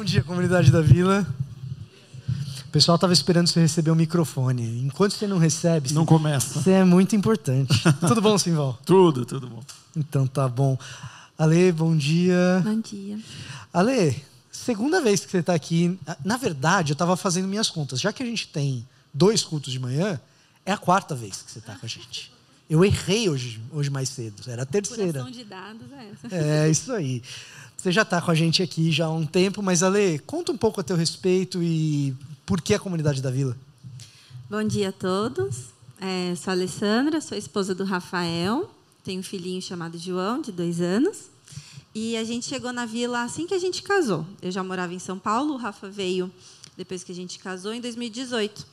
[0.00, 1.26] Bom dia, comunidade da Vila.
[2.66, 4.82] O pessoal estava esperando você receber o microfone.
[4.82, 6.58] Enquanto você não recebe, não começa.
[6.58, 7.82] Você é muito importante.
[8.08, 8.78] tudo bom, Simval?
[8.86, 9.62] Tudo, tudo bom.
[9.94, 10.78] Então tá bom.
[11.36, 12.62] Ale, bom dia.
[12.64, 13.18] Bom dia.
[13.74, 16.00] Ale, segunda vez que você está aqui.
[16.24, 18.00] Na verdade, eu estava fazendo minhas contas.
[18.00, 20.18] Já que a gente tem dois cultos de manhã,
[20.64, 22.32] é a quarta vez que você está com a gente.
[22.70, 24.48] Eu errei hoje, hoje mais cedo.
[24.48, 25.24] Era a terceira.
[25.24, 26.34] de dados é essa.
[26.34, 27.22] É, isso aí.
[27.80, 30.56] Você já está com a gente aqui já há um tempo, mas Ale, conta um
[30.58, 33.56] pouco a teu respeito e por que a comunidade da Vila?
[34.50, 35.70] Bom dia a todos.
[35.98, 38.70] É, sou a Alessandra, sou esposa do Rafael.
[39.02, 41.30] Tenho um filhinho chamado João, de dois anos.
[41.94, 44.26] E a gente chegou na vila assim que a gente casou.
[44.42, 46.30] Eu já morava em São Paulo, o Rafa veio
[46.76, 48.66] depois que a gente casou, em 2018.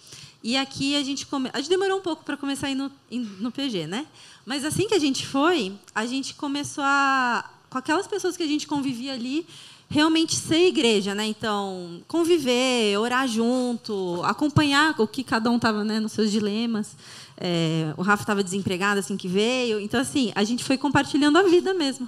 [0.43, 1.49] E aqui a gente, come...
[1.53, 2.91] a gente demorou um pouco para começar a ir no,
[3.39, 4.05] no PG, né?
[4.45, 7.49] Mas assim que a gente foi, a gente começou a.
[7.69, 9.45] Com aquelas pessoas que a gente convivia ali,
[9.89, 11.25] realmente ser igreja, né?
[11.25, 16.95] Então, conviver, orar junto, acompanhar o que cada um estava né, nos seus dilemas.
[17.37, 19.79] É, o Rafa estava desempregado assim que veio.
[19.79, 22.07] Então, assim, a gente foi compartilhando a vida mesmo.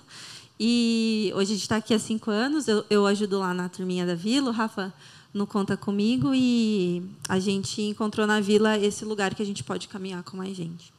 [0.60, 2.68] E hoje a gente está aqui há cinco anos.
[2.68, 4.50] Eu, eu, ajudo lá na turminha da vila.
[4.50, 4.94] O Rafa
[5.34, 6.32] não conta comigo.
[6.36, 10.58] E a gente encontrou na vila esse lugar que a gente pode caminhar com mais
[10.58, 10.92] gente.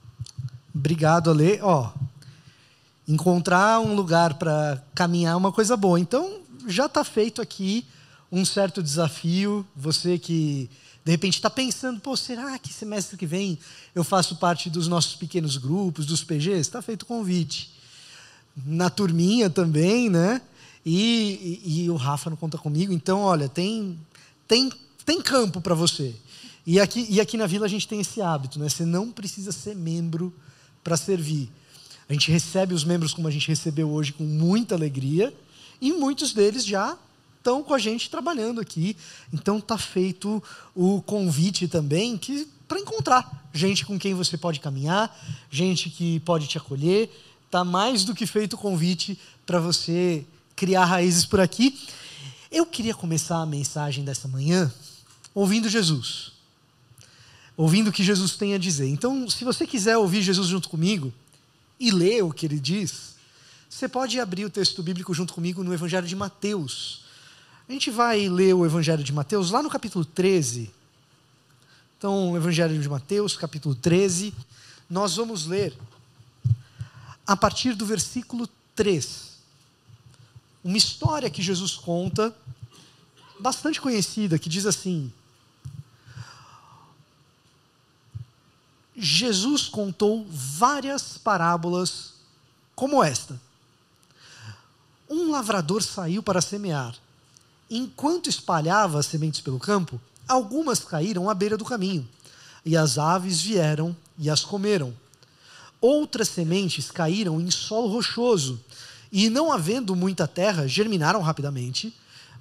[0.75, 1.59] Obrigado, Ale.
[1.61, 1.91] Ó,
[3.11, 5.99] encontrar um lugar para caminhar é uma coisa boa.
[5.99, 7.85] Então, já está feito aqui
[8.31, 9.67] um certo desafio.
[9.75, 10.71] Você que
[11.05, 13.59] de repente está pensando, pô, será que semestre que vem
[13.95, 16.61] eu faço parte dos nossos pequenos grupos, dos PGs?
[16.61, 17.73] Está feito o convite.
[18.65, 20.41] Na turminha também, né?
[20.87, 22.93] E, e, e, o Rafa não conta comigo.
[22.93, 23.99] Então, olha, tem,
[24.47, 24.71] tem,
[25.05, 26.15] tem campo para você.
[26.65, 28.69] E aqui, e aqui na vila a gente tem esse hábito, né?
[28.69, 30.33] Você não precisa ser membro
[30.85, 31.51] para servir.
[32.11, 35.33] A gente recebe os membros como a gente recebeu hoje com muita alegria
[35.81, 36.99] e muitos deles já
[37.39, 38.97] estão com a gente trabalhando aqui.
[39.33, 40.43] Então está feito
[40.75, 45.17] o convite também que para encontrar gente com quem você pode caminhar,
[45.53, 47.09] gente que pode te acolher.
[47.47, 49.17] Está mais do que feito o convite
[49.47, 50.27] para você
[50.57, 51.79] criar raízes por aqui.
[52.51, 54.69] Eu queria começar a mensagem dessa manhã
[55.33, 56.33] ouvindo Jesus.
[57.57, 58.89] Ouvindo o que Jesus tem a dizer.
[58.89, 61.13] Então, se você quiser ouvir Jesus junto comigo
[61.81, 63.15] e ler o que ele diz,
[63.69, 67.05] você pode abrir o texto bíblico junto comigo no Evangelho de Mateus.
[67.67, 70.71] A gente vai ler o Evangelho de Mateus lá no capítulo 13.
[71.97, 74.35] Então, o Evangelho de Mateus, capítulo 13,
[74.89, 75.75] nós vamos ler
[77.27, 79.31] a partir do versículo 3.
[80.63, 82.37] Uma história que Jesus conta,
[83.39, 85.11] bastante conhecida, que diz assim:
[88.97, 92.15] Jesus contou várias parábolas
[92.75, 93.39] como esta
[95.11, 96.95] um lavrador saiu para semear.
[97.69, 102.09] Enquanto espalhava as sementes pelo campo, algumas caíram à beira do caminho,
[102.65, 104.95] e as aves vieram e as comeram.
[105.81, 108.61] Outras sementes caíram em solo rochoso,
[109.11, 111.93] e não havendo muita terra, germinaram rapidamente,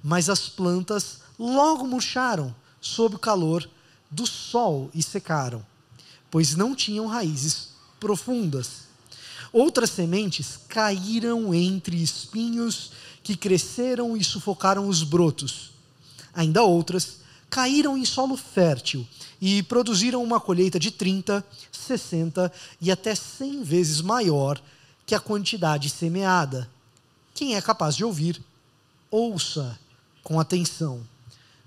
[0.02, 3.68] mas as plantas logo murcharam sob o calor
[4.08, 5.66] do sol e secaram,
[6.30, 7.68] pois não tinham raízes
[7.98, 8.88] profundas.
[9.52, 12.92] Outras sementes caíram entre espinhos
[13.22, 15.70] que cresceram e sufocaram os brotos.
[16.32, 17.18] Ainda outras
[17.48, 19.06] caíram em solo fértil
[19.40, 24.60] e produziram uma colheita de 30, 60 e até 100 vezes maior
[25.04, 26.70] que a quantidade semeada.
[27.34, 28.40] Quem é capaz de ouvir,
[29.10, 29.78] ouça
[30.22, 31.00] com atenção.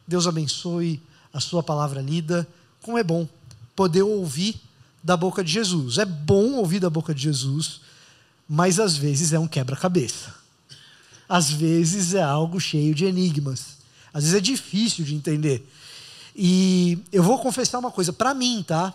[0.07, 1.01] Deus abençoe
[1.33, 2.47] a sua palavra lida.
[2.81, 3.27] Como é bom
[3.75, 4.59] poder ouvir
[5.03, 5.97] da boca de Jesus.
[5.97, 7.81] É bom ouvir da boca de Jesus,
[8.47, 10.33] mas às vezes é um quebra-cabeça.
[11.27, 13.77] Às vezes é algo cheio de enigmas.
[14.13, 15.67] Às vezes é difícil de entender.
[16.35, 18.93] E eu vou confessar uma coisa para mim, tá?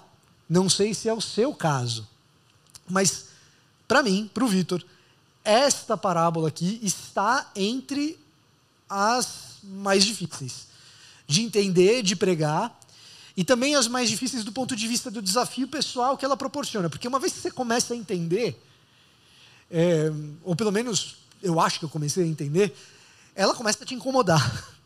[0.49, 2.09] Não sei se é o seu caso,
[2.89, 3.27] mas
[3.87, 4.83] para mim, para o Vitor,
[5.45, 8.19] esta parábola aqui está entre
[8.89, 10.69] as mais difíceis
[11.27, 12.79] de entender, de pregar
[13.39, 16.91] e também as mais difíceis do ponto de vista do desafio pessoal que ela proporciona.
[16.91, 18.61] Porque uma vez que você começa a entender,
[19.71, 20.11] é,
[20.43, 22.77] ou pelo menos eu acho que eu comecei a entender,
[23.37, 24.43] ela começa a te incomodar.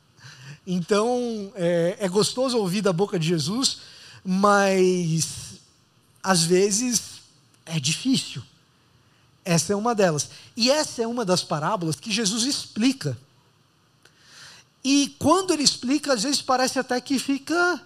[0.65, 3.79] Então, é, é gostoso ouvir da boca de Jesus,
[4.25, 5.59] mas
[6.23, 7.21] às vezes
[7.67, 8.41] é difícil.
[9.45, 10.29] Essa é uma delas.
[10.57, 13.19] E essa é uma das parábolas que Jesus explica.
[14.85, 17.85] E quando ele explica, às vezes parece até que fica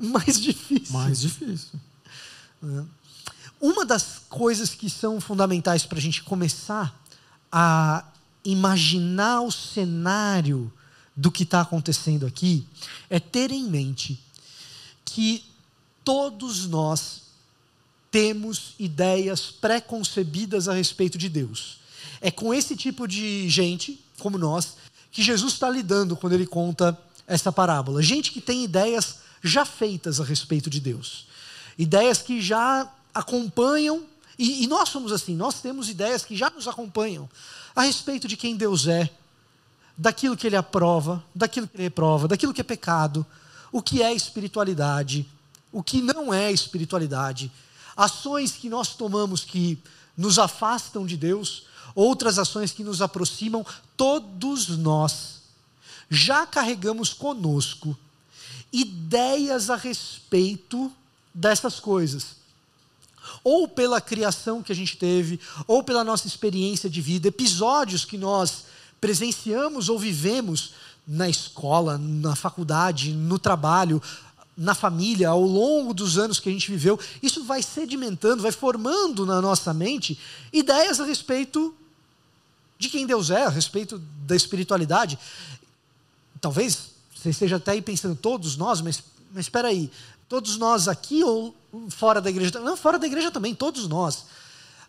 [0.08, 0.92] mais difícil.
[0.92, 1.78] Mais difícil.
[2.62, 2.84] É.
[3.60, 6.98] Uma das coisas que são fundamentais para a gente começar
[7.52, 8.04] a
[8.42, 10.72] imaginar o cenário
[11.14, 12.66] do que está acontecendo aqui
[13.10, 14.18] é ter em mente
[15.04, 15.44] que
[16.02, 17.22] todos nós
[18.10, 21.78] temos ideias pré-concebidas a respeito de Deus.
[22.20, 24.76] É com esse tipo de gente, como nós,
[25.12, 28.02] que Jesus está lidando quando ele conta essa parábola.
[28.02, 31.26] Gente que tem ideias já feitas a respeito de Deus.
[31.78, 34.04] Ideias que já acompanham,
[34.38, 37.28] e, e nós somos assim, nós temos ideias que já nos acompanham
[37.74, 39.10] a respeito de quem Deus é,
[39.96, 43.24] daquilo que ele aprova, daquilo que ele reprova, daquilo que é pecado,
[43.72, 45.28] o que é espiritualidade,
[45.72, 47.50] o que não é espiritualidade,
[47.96, 49.78] ações que nós tomamos que
[50.16, 51.64] nos afastam de Deus,
[51.94, 53.64] outras ações que nos aproximam,
[53.96, 55.40] todos nós
[56.08, 57.96] já carregamos conosco
[58.72, 60.92] ideias a respeito
[61.34, 62.36] dessas coisas.
[63.44, 68.18] Ou pela criação que a gente teve, ou pela nossa experiência de vida, episódios que
[68.18, 68.64] nós
[69.00, 70.74] presenciamos ou vivemos
[71.06, 74.02] na escola, na faculdade, no trabalho,
[74.56, 79.24] na família, ao longo dos anos que a gente viveu, isso vai sedimentando, vai formando
[79.24, 80.18] na nossa mente
[80.52, 81.74] ideias a respeito
[82.78, 85.18] de quem Deus é, a respeito da espiritualidade.
[86.40, 86.90] Talvez
[87.20, 89.02] você esteja até aí pensando, todos nós, mas,
[89.32, 89.90] mas espera aí,
[90.28, 91.54] todos nós aqui ou
[91.90, 92.58] fora da igreja?
[92.60, 94.26] Não, fora da igreja também, todos nós.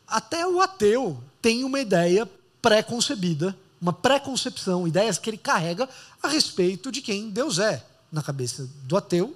[0.07, 2.29] Até o ateu tem uma ideia
[2.61, 5.89] pré-concebida uma preconcepção, ideias que ele carrega
[6.21, 7.83] a respeito de quem Deus é.
[8.11, 9.35] Na cabeça do ateu,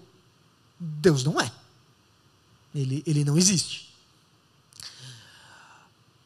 [0.80, 1.52] Deus não é.
[2.74, 3.92] Ele, ele não existe.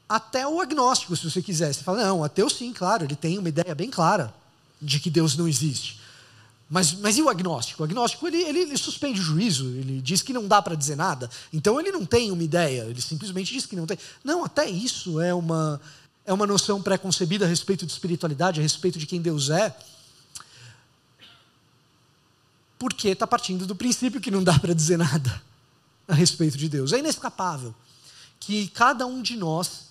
[0.08, 1.72] Até o agnóstico, se você quiser.
[1.72, 4.34] Você fala, não, o ateu sim, claro, ele tem uma ideia bem clara
[4.82, 6.02] de que Deus não existe.
[6.70, 7.82] Mas, mas e o agnóstico?
[7.82, 10.96] O agnóstico ele, ele, ele suspende o juízo, ele diz que não dá para dizer
[10.96, 11.30] nada.
[11.52, 13.98] Então ele não tem uma ideia, ele simplesmente diz que não tem.
[14.24, 15.82] Não, até isso é uma,
[16.24, 19.76] é uma noção pré-concebida a respeito de espiritualidade, a respeito de quem Deus é,
[22.78, 25.42] porque está partindo do princípio que não dá para dizer nada
[26.08, 26.94] a respeito de Deus.
[26.94, 27.74] É inescapável
[28.40, 29.88] que cada um de nós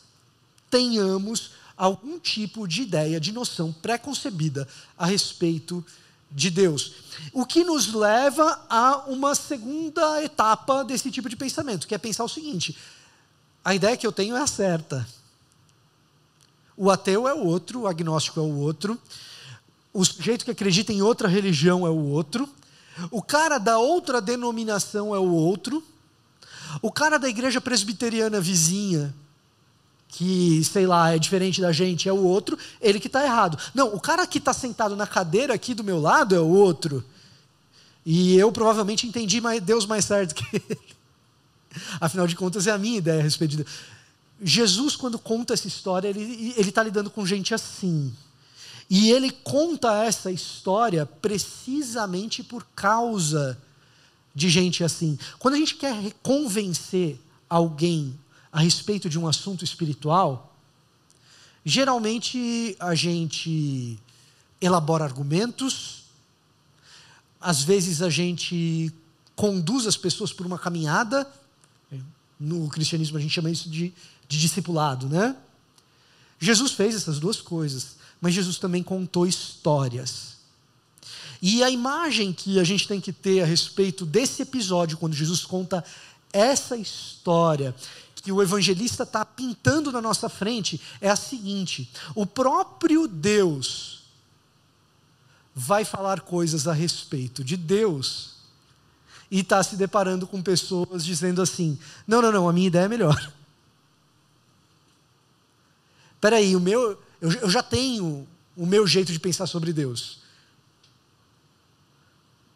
[0.70, 4.66] tenhamos algum tipo de ideia, de noção pré-concebida
[4.96, 6.07] a respeito de
[6.50, 6.92] Deus.
[7.32, 12.24] O que nos leva a uma segunda etapa desse tipo de pensamento, que é pensar
[12.24, 12.76] o seguinte:
[13.64, 15.06] a ideia que eu tenho é a certa.
[16.76, 19.00] O ateu é o outro, o agnóstico é o outro,
[19.92, 22.48] o sujeito que acredita em outra religião é o outro,
[23.10, 25.82] o cara da outra denominação é o outro,
[26.80, 29.12] o cara da igreja presbiteriana vizinha,
[30.08, 33.58] que, sei lá, é diferente da gente, é o outro, ele que está errado.
[33.74, 37.04] Não, o cara que está sentado na cadeira aqui do meu lado é o outro.
[38.04, 40.78] E eu provavelmente entendi Deus mais certo que ele.
[42.00, 43.70] Afinal de contas, é a minha ideia a respeito de Deus.
[44.42, 48.12] Jesus, quando conta essa história, ele está lidando com gente assim.
[48.88, 53.58] E ele conta essa história precisamente por causa
[54.34, 55.18] de gente assim.
[55.38, 57.20] Quando a gente quer convencer
[57.50, 58.18] alguém
[58.58, 60.52] a respeito de um assunto espiritual,
[61.64, 63.96] geralmente a gente
[64.60, 66.02] elabora argumentos,
[67.40, 68.92] às vezes a gente
[69.36, 71.24] conduz as pessoas por uma caminhada.
[72.40, 73.94] No cristianismo a gente chama isso de
[74.26, 75.36] de discipulado, né?
[76.40, 80.36] Jesus fez essas duas coisas, mas Jesus também contou histórias.
[81.40, 85.44] E a imagem que a gente tem que ter a respeito desse episódio, quando Jesus
[85.44, 85.84] conta
[86.32, 87.72] essa história,
[88.28, 94.02] que o evangelista está pintando na nossa frente, é a seguinte: o próprio Deus
[95.54, 98.34] vai falar coisas a respeito de Deus
[99.30, 102.88] e está se deparando com pessoas dizendo assim: não, não, não, a minha ideia é
[102.88, 103.32] melhor.
[106.20, 110.18] Peraí, o meu, eu, eu já tenho o meu jeito de pensar sobre Deus.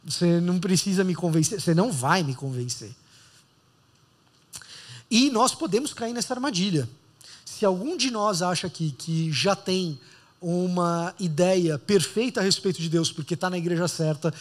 [0.05, 2.95] Você não precisa me convencer, você não vai me convencer.
[5.13, 6.89] E nós podemos cair nessa armadilha.
[7.45, 10.01] Se algum de nós acha aqui que já tem
[10.41, 14.33] uma ideia perfeita a respeito de Deus, porque está na igreja certa,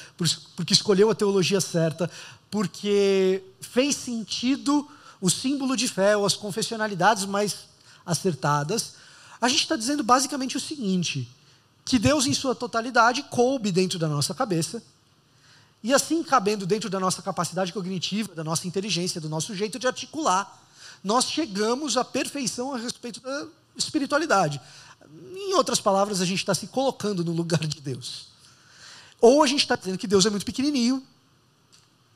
[0.55, 2.09] porque escolheu a teologia certa,
[2.49, 4.87] porque fez sentido
[5.19, 7.65] o símbolo de fé ou as confessionalidades mais
[8.05, 8.93] acertadas,
[9.41, 11.27] a gente está dizendo basicamente o seguinte:
[11.83, 14.81] que Deus, em sua totalidade, coube dentro da nossa cabeça,
[15.83, 19.87] e assim, cabendo dentro da nossa capacidade cognitiva, da nossa inteligência, do nosso jeito de
[19.87, 20.61] articular,
[21.03, 24.61] nós chegamos à perfeição a respeito da espiritualidade.
[25.33, 28.27] Em outras palavras, a gente está se colocando no lugar de Deus.
[29.19, 31.03] Ou a gente está dizendo que Deus é muito pequenininho,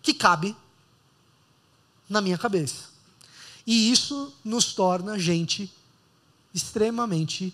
[0.01, 0.55] que cabe
[2.07, 2.89] na minha cabeça.
[3.65, 5.71] E isso nos torna gente
[6.53, 7.51] extremamente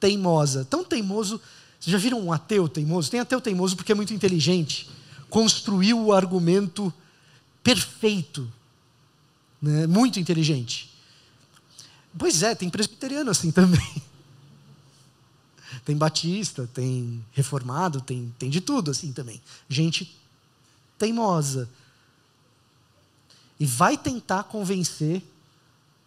[0.00, 0.64] teimosa.
[0.64, 1.40] Tão teimoso
[1.78, 3.10] Vocês já viram um ateu teimoso?
[3.10, 4.90] Tem ateu teimoso porque é muito inteligente.
[5.30, 6.92] Construiu o argumento
[7.62, 8.50] perfeito.
[9.60, 9.86] Né?
[9.86, 10.90] Muito inteligente.
[12.16, 14.02] Pois é, tem presbiteriano assim também.
[15.84, 19.40] Tem batista, tem reformado, tem, tem de tudo assim também.
[19.68, 20.14] Gente
[20.98, 21.68] teimosa.
[23.60, 25.22] E vai tentar convencer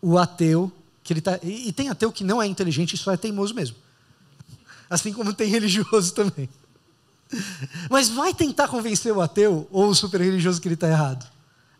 [0.01, 0.72] o ateu
[1.04, 1.40] que ele tá.
[1.44, 3.75] E, tem ateu que não é inteligente e só é teimoso mesmo.
[4.90, 6.50] Assim como tem religioso também.
[7.89, 11.29] Mas vai tentar convencer o ateu ou o super religioso que ele está errado.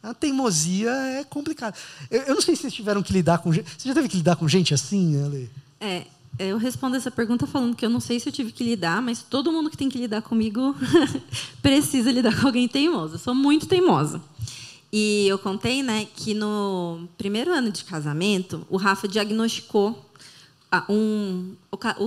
[0.04, 1.76] A teimosia é complicada.
[2.10, 3.70] Eu, eu, não sei se vocês tiveram que lidar com gente.
[3.78, 5.50] Você já teve que lidar com gente assim, Ale?
[5.80, 6.08] É,
[6.40, 9.22] eu respondo essa pergunta falando que eu não sei se eu tive que lidar, mas
[9.22, 10.76] todo mundo que tem que lidar comigo
[11.62, 13.16] precisa lidar com alguém teimoso.
[13.16, 14.22] Eu sou muito teimosa.
[14.92, 20.11] E eu contei, né, que no primeiro ano de casamento, o Rafa diagnosticou
[20.88, 21.54] um,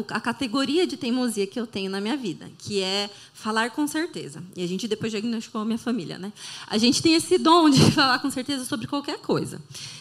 [0.09, 4.43] a categoria de teimosia que eu tenho na minha vida, que é falar com certeza.
[4.57, 6.33] E a gente depois diagnosticou a minha família, né?
[6.67, 9.61] A gente tem esse dom de falar com certeza sobre qualquer coisa.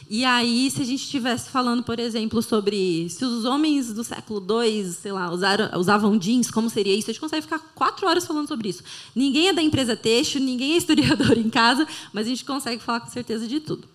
[0.10, 4.42] E aí, se a gente estivesse falando, por exemplo, sobre se os homens do século
[4.64, 7.10] II, sei lá, usaram, usavam jeans, como seria isso?
[7.10, 8.84] A gente consegue ficar quatro horas falando sobre isso.
[9.14, 13.02] Ninguém é da empresa Teixo, ninguém é historiador em casa, mas a gente consegue falar
[13.02, 13.90] com certeza de tudo.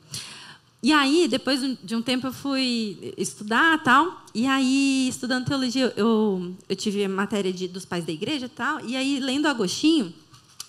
[0.80, 4.24] E aí, depois de um tempo, eu fui estudar tal.
[4.32, 8.84] E aí, estudando teologia, eu, eu tive matéria de, dos pais da igreja tal.
[8.84, 10.14] E aí, lendo Agostinho,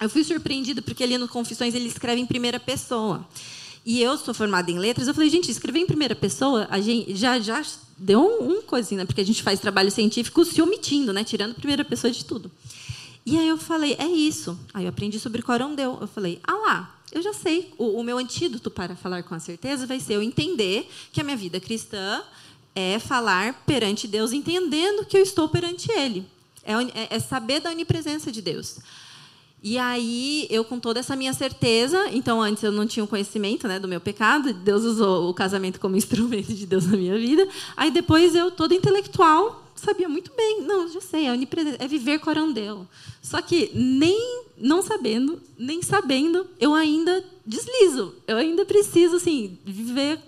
[0.02, 3.28] eu fui surpreendida porque ali no Confissões ele escreve em primeira pessoa.
[3.86, 5.08] E eu sou formada em letras.
[5.08, 7.64] Eu falei, gente, escrever em primeira pessoa, a gente já já
[7.98, 9.06] deu um, um coisinho, né?
[9.06, 11.24] Porque a gente faz trabalho científico se omitindo, né?
[11.24, 12.52] Tirando primeira pessoa de tudo.
[13.26, 14.58] E aí eu falei, é isso.
[14.74, 15.98] Aí eu aprendi sobre Corondeu.
[16.02, 17.74] Eu falei, ah lá, eu já sei.
[17.78, 21.24] O, o, meu antídoto para falar com a certeza vai ser eu entender que a
[21.24, 22.24] minha vida cristã
[22.76, 26.26] é falar perante Deus, entendendo que eu estou perante Ele.
[26.64, 28.80] É, é, é saber da onipresença de Deus.
[29.62, 33.68] E aí, eu com toda essa minha certeza, então antes eu não tinha o conhecimento
[33.68, 37.48] né, do meu pecado, Deus usou o casamento como instrumento de Deus na minha vida.
[37.76, 40.62] Aí depois eu, toda intelectual, sabia muito bem.
[40.62, 41.34] Não, já sei, é,
[41.80, 42.88] é viver corandeu.
[43.22, 48.16] Só que nem não sabendo, nem sabendo, eu ainda deslizo.
[48.28, 50.20] Eu ainda preciso assim viver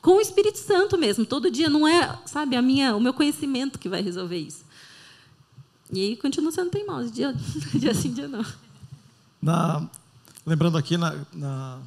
[0.00, 1.26] com o Espírito Santo mesmo.
[1.26, 4.64] Todo dia não é, sabe, a minha, o meu conhecimento que vai resolver isso.
[5.92, 7.34] E aí continua sendo teimoso, dia,
[7.74, 8.44] dia sim, dia não.
[9.40, 9.88] Na,
[10.44, 11.80] lembrando aqui, na, na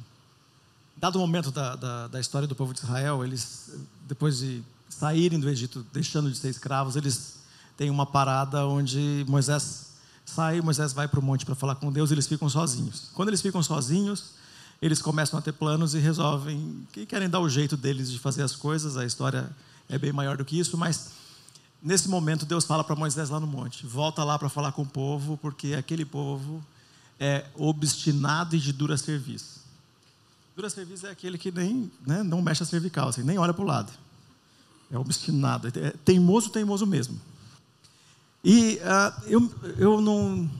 [0.96, 3.74] dado o momento da, da, da, história do povo de Israel, eles,
[4.06, 4.62] depois de
[4.98, 7.36] saírem do Egito, deixando de ser escravos, eles
[7.76, 9.92] têm uma parada onde Moisés
[10.24, 13.10] sai, Moisés vai para o monte para falar com Deus, eles ficam sozinhos.
[13.14, 14.32] Quando eles ficam sozinhos,
[14.80, 18.42] eles começam a ter planos e resolvem que querem dar o jeito deles de fazer
[18.42, 18.96] as coisas.
[18.96, 19.50] A história
[19.88, 21.12] é bem maior do que isso, mas
[21.82, 24.86] nesse momento Deus fala para Moisés lá no monte: volta lá para falar com o
[24.86, 26.62] povo, porque aquele povo
[27.18, 29.62] é obstinado e de dura serviço.
[30.56, 33.62] Dura serviço é aquele que nem né, não mexe a cervical, assim, nem olha para
[33.62, 33.92] o lado.
[34.92, 37.18] É obstinado, é teimoso, teimoso mesmo.
[38.44, 40.50] E uh, eu, eu não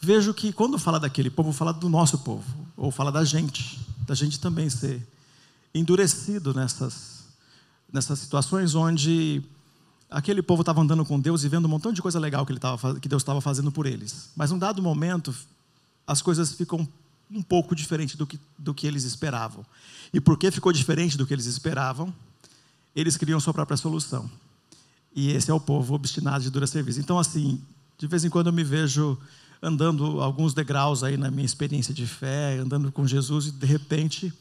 [0.00, 2.46] vejo que quando fala daquele povo, fala do nosso povo,
[2.76, 5.04] ou fala da gente, da gente também ser
[5.74, 7.24] endurecido nessas,
[7.92, 9.42] nessas situações onde
[10.10, 12.60] aquele povo estava andando com Deus e vendo um montão de coisa legal que, ele
[12.60, 14.30] tava, que Deus estava fazendo por eles.
[14.36, 15.34] Mas num dado momento,
[16.06, 16.86] as coisas ficam
[17.30, 19.64] um pouco diferente do que, do que eles esperavam.
[20.12, 22.14] E por que ficou diferente do que eles esperavam?
[22.98, 24.28] Eles criam sua própria solução.
[25.14, 26.98] E esse é o povo obstinado de dura serviço.
[26.98, 27.60] Então, assim,
[27.96, 29.16] de vez em quando eu me vejo
[29.62, 34.32] andando alguns degraus aí na minha experiência de fé, andando com Jesus, e de repente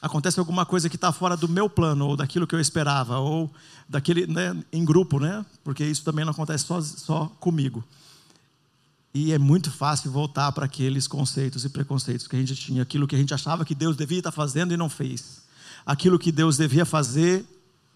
[0.00, 3.52] acontece alguma coisa que está fora do meu plano, ou daquilo que eu esperava, ou
[3.86, 5.44] daquele, né, em grupo, né?
[5.62, 7.84] Porque isso também não acontece só, só comigo.
[9.12, 13.06] E é muito fácil voltar para aqueles conceitos e preconceitos que a gente tinha, aquilo
[13.06, 15.42] que a gente achava que Deus devia estar fazendo e não fez.
[15.84, 17.44] Aquilo que Deus devia fazer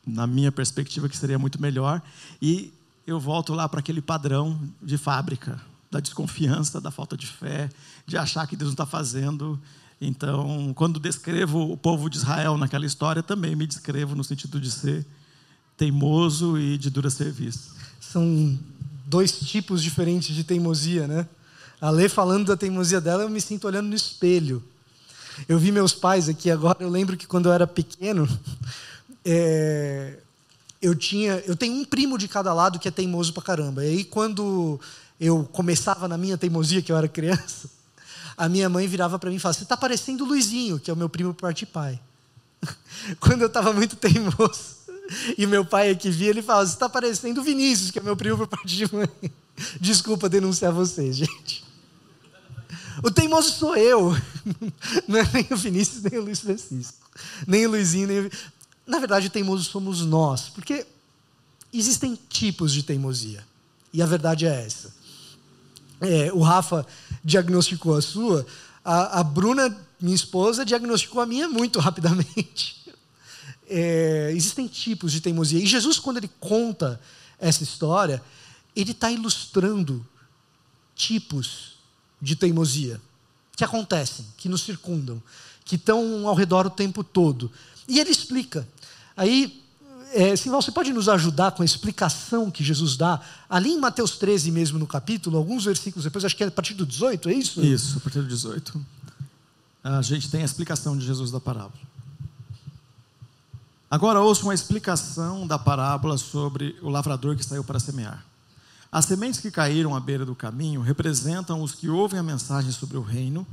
[0.06, 2.02] na minha perspectiva, que seria muito melhor.
[2.40, 2.72] E
[3.06, 7.70] eu volto lá para aquele padrão de fábrica, da desconfiança, da falta de fé,
[8.06, 9.60] de achar que Deus não está fazendo.
[10.00, 14.70] Então, quando descrevo o povo de Israel naquela história, também me descrevo no sentido de
[14.70, 15.06] ser
[15.76, 17.74] teimoso e de dura serviço.
[18.00, 18.58] São
[19.06, 21.28] dois tipos diferentes de teimosia, né?
[21.80, 24.62] A Lê falando da teimosia dela, eu me sinto olhando no espelho.
[25.48, 28.28] Eu vi meus pais aqui agora, eu lembro que quando eu era pequeno,
[29.24, 30.18] é,
[30.80, 33.84] eu tinha, eu tenho um primo de cada lado que é teimoso pra caramba.
[33.84, 34.78] E aí quando
[35.20, 37.70] eu começava na minha teimosia, que eu era criança,
[38.36, 40.94] a minha mãe virava para mim e falava: "Você está parecendo o Luizinho, que é
[40.94, 41.98] o meu primo por parte de pai".
[43.20, 44.76] quando eu estava muito teimoso,
[45.36, 48.16] e meu pai aqui via, ele falava: "Você está parecendo o Vinícius, que é meu
[48.16, 49.08] primo por parte de mãe".
[49.80, 51.64] Desculpa denunciar vocês, gente.
[53.02, 54.16] O teimoso sou eu.
[55.08, 57.10] Não é nem o Vinícius, nem o Luiz Francisco.
[57.46, 58.30] Nem o Luizinho, nem o...
[58.86, 60.48] Na verdade, o teimoso somos nós.
[60.48, 60.86] Porque
[61.72, 63.44] existem tipos de teimosia.
[63.92, 64.92] E a verdade é essa.
[66.00, 66.86] É, o Rafa
[67.24, 68.46] diagnosticou a sua,
[68.84, 72.84] a, a, Bruna, minha esposa, diagnosticou a minha muito rapidamente.
[73.68, 75.58] É, existem tipos de teimosia.
[75.58, 77.00] E Jesus, quando ele conta
[77.38, 78.22] essa história,
[78.76, 80.06] ele está ilustrando
[80.94, 81.76] tipos
[82.20, 83.00] de teimosia
[83.56, 85.22] que acontecem, que nos circundam,
[85.64, 87.50] que estão ao redor o tempo todo.
[87.86, 88.66] E ele explica.
[89.16, 89.62] Aí,
[90.12, 94.50] é, você pode nos ajudar com a explicação que Jesus dá, ali em Mateus 13
[94.50, 97.60] mesmo no capítulo, alguns versículos depois, acho que é a partir do 18, é isso?
[97.62, 98.80] Isso, a partir do 18.
[99.82, 101.82] A gente tem a explicação de Jesus da parábola.
[103.90, 108.24] Agora ouça uma explicação da parábola sobre o lavrador que saiu para semear.
[108.90, 112.96] As sementes que caíram à beira do caminho representam os que ouvem a mensagem sobre
[112.96, 113.46] o reino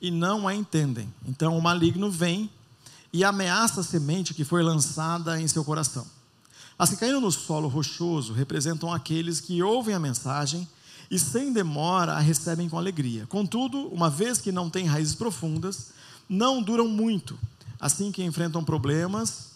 [0.00, 1.12] e não a entendem.
[1.26, 2.50] Então o maligno vem
[3.12, 6.06] e ameaça a semente que foi lançada em seu coração.
[6.78, 10.68] As que caíram no solo rochoso representam aqueles que ouvem a mensagem
[11.10, 13.26] e sem demora a recebem com alegria.
[13.26, 15.88] Contudo, uma vez que não têm raízes profundas,
[16.28, 17.38] não duram muito.
[17.80, 19.48] Assim que enfrentam problemas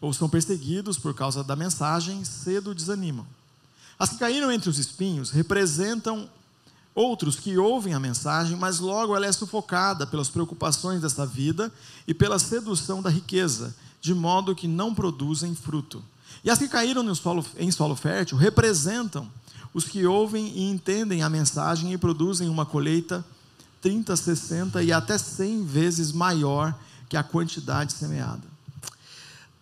[0.00, 3.26] ou são perseguidos por causa da mensagem, cedo desanimam.
[3.98, 6.28] As que caíram entre os espinhos representam
[6.98, 11.72] outros que ouvem a mensagem, mas logo ela é sufocada pelas preocupações dessa vida
[12.08, 16.02] e pela sedução da riqueza, de modo que não produzem fruto.
[16.42, 19.30] E as que caíram solo, em solo fértil representam
[19.72, 23.24] os que ouvem e entendem a mensagem e produzem uma colheita
[23.80, 26.76] 30, 60 e até 100 vezes maior
[27.08, 28.42] que a quantidade semeada.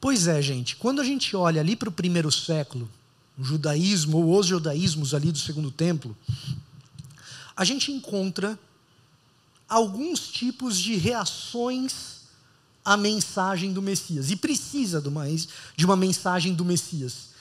[0.00, 2.88] Pois é, gente, quando a gente olha ali para o primeiro século,
[3.38, 6.16] o judaísmo ou os judaísmos ali do segundo templo,
[7.56, 8.58] a gente encontra
[9.68, 12.16] alguns tipos de reações
[12.84, 14.30] à mensagem do Messias.
[14.30, 15.24] E precisa de uma,
[15.76, 17.34] de uma mensagem do Messias.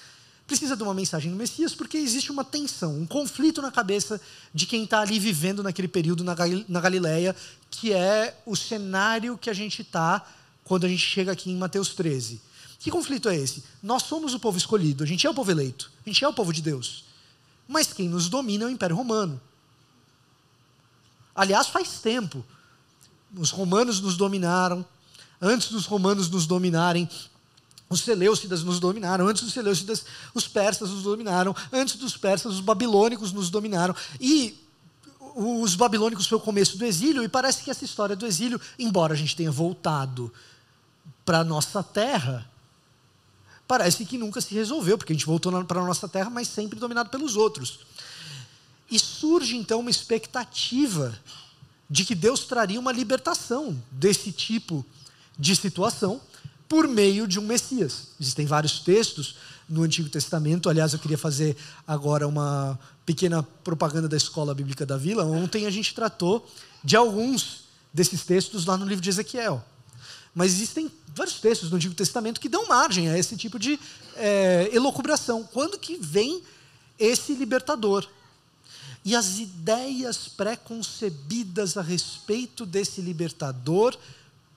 [0.47, 4.21] Precisa de uma mensagem do Messias porque existe uma tensão, um conflito na cabeça
[4.53, 7.35] de quem está ali vivendo naquele período na Galileia,
[7.69, 10.25] que é o cenário que a gente está
[10.63, 12.39] quando a gente chega aqui em Mateus 13.
[12.79, 13.63] Que conflito é esse?
[13.81, 16.33] Nós somos o povo escolhido, a gente é o povo eleito, a gente é o
[16.33, 17.03] povo de Deus.
[17.67, 19.41] Mas quem nos domina é o Império Romano.
[21.35, 22.43] Aliás, faz tempo.
[23.37, 24.85] Os romanos nos dominaram.
[25.41, 27.09] Antes dos romanos nos dominarem,
[27.89, 29.27] os Seleucidas nos dominaram.
[29.27, 31.55] Antes dos Seleucidas, os persas nos dominaram.
[31.71, 33.93] Antes dos persas, os babilônicos nos dominaram.
[34.19, 34.57] E
[35.35, 39.13] os babilônicos foi o começo do exílio, e parece que essa história do exílio, embora
[39.13, 40.31] a gente tenha voltado
[41.25, 42.49] para a nossa terra,
[43.67, 46.79] parece que nunca se resolveu, porque a gente voltou para a nossa terra, mas sempre
[46.79, 47.79] dominado pelos outros.
[48.89, 51.17] E surge então uma expectativa
[51.89, 54.85] de que Deus traria uma libertação desse tipo
[55.37, 56.21] de situação
[56.67, 58.07] por meio de um Messias.
[58.19, 59.35] Existem vários textos
[59.69, 60.69] no Antigo Testamento.
[60.69, 61.55] Aliás, eu queria fazer
[61.87, 65.23] agora uma pequena propaganda da Escola Bíblica da Vila.
[65.25, 66.47] Ontem a gente tratou
[66.83, 69.63] de alguns desses textos lá no livro de Ezequiel.
[70.33, 73.79] Mas existem vários textos no Antigo Testamento que dão margem a esse tipo de
[74.17, 75.43] é, elocubração.
[75.43, 76.41] Quando que vem
[76.99, 78.05] esse libertador?
[79.05, 83.95] E as ideias preconcebidas a respeito desse libertador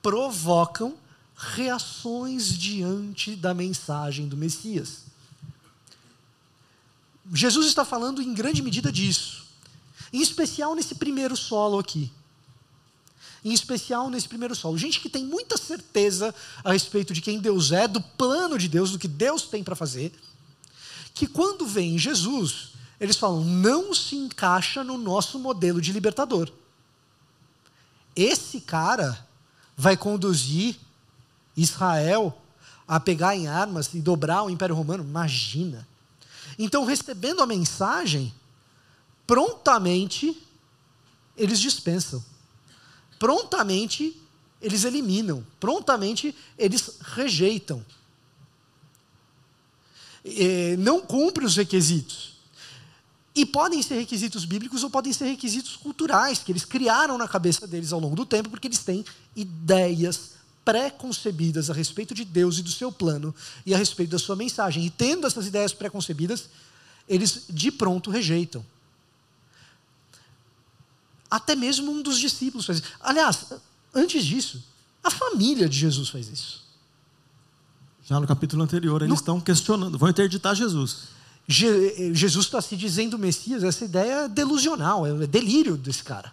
[0.02, 0.96] provocam
[1.36, 5.02] reações diante da mensagem do Messias.
[7.30, 9.44] Jesus está falando em grande medida disso,
[10.10, 12.10] em especial nesse primeiro solo aqui.
[13.44, 14.78] Em especial nesse primeiro solo.
[14.78, 16.34] Gente que tem muita certeza
[16.64, 19.76] a respeito de quem Deus é, do plano de Deus, do que Deus tem para
[19.76, 20.12] fazer,
[21.14, 26.50] que quando vem Jesus, eles falam, não se encaixa no nosso modelo de libertador.
[28.16, 29.26] Esse cara
[29.76, 30.76] vai conduzir
[31.56, 32.36] Israel
[32.86, 35.04] a pegar em armas e dobrar o Império Romano.
[35.04, 35.86] Imagina.
[36.58, 38.34] Então, recebendo a mensagem,
[39.26, 40.36] prontamente
[41.36, 42.24] eles dispensam.
[43.18, 44.20] Prontamente
[44.60, 45.46] eles eliminam.
[45.60, 47.84] Prontamente eles rejeitam.
[50.24, 52.37] E não cumpre os requisitos.
[53.38, 57.68] E podem ser requisitos bíblicos ou podem ser requisitos culturais, que eles criaram na cabeça
[57.68, 59.04] deles ao longo do tempo, porque eles têm
[59.36, 60.32] ideias
[60.64, 63.32] preconcebidas a respeito de Deus e do seu plano
[63.64, 64.84] e a respeito da sua mensagem.
[64.84, 66.48] E tendo essas ideias preconcebidas,
[67.08, 68.66] eles de pronto rejeitam.
[71.30, 72.88] Até mesmo um dos discípulos faz isso.
[72.98, 73.52] Aliás,
[73.94, 74.60] antes disso,
[75.00, 76.64] a família de Jesus faz isso.
[78.04, 79.14] Já no capítulo anterior, eles no...
[79.14, 81.17] estão questionando, vão interditar Jesus.
[81.48, 86.32] Jesus está se dizendo Messias, essa ideia é delusional, é delírio desse cara.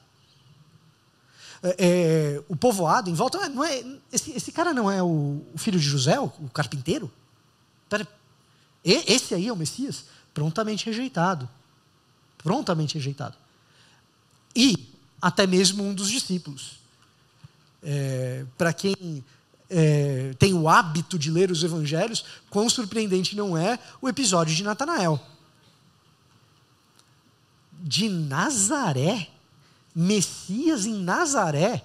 [1.64, 5.58] É, é, o povoado em volta, não é, esse, esse cara não é o, o,
[5.58, 7.10] filho de José, o, o carpinteiro?
[7.90, 8.06] Pera,
[8.84, 10.04] esse aí é o Messias?
[10.34, 11.50] Prontamente rejeitado.
[12.38, 13.36] Prontamente rejeitado.
[14.54, 16.78] E até mesmo um dos discípulos.
[17.82, 19.24] É, Para quem
[19.70, 24.64] é, tem o hábito de ler os evangelhos, quão surpreendente não é o episódio de
[24.64, 25.20] Natanael.
[27.72, 29.30] De Nazaré,
[29.94, 31.84] Messias em Nazaré.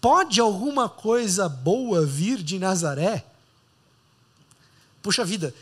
[0.00, 3.24] Pode alguma coisa boa vir de Nazaré?
[5.02, 5.54] Puxa vida,